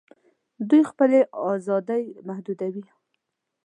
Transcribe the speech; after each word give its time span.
دوی 0.69 0.81
خپلي 0.91 1.19
آزادۍ 1.53 2.03
محدودوي 2.27 2.85